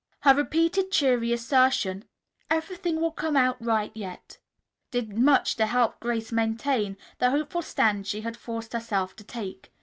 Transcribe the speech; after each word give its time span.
Her 0.21 0.33
repeated 0.33 0.89
cheery 0.91 1.31
assertion, 1.31 2.05
"Everything 2.49 2.99
will 2.99 3.11
come 3.11 3.35
out 3.37 3.61
all 3.61 3.67
right 3.67 3.91
yet," 3.93 4.39
did 4.89 5.15
much 5.15 5.55
to 5.57 5.67
help 5.67 5.99
Grace 5.99 6.31
maintain 6.31 6.97
the 7.19 7.29
hopeful 7.29 7.61
stand 7.61 8.07
she 8.07 8.21
had 8.21 8.35
forced 8.35 8.73
herself 8.73 9.15
to 9.17 9.23
take. 9.23 9.71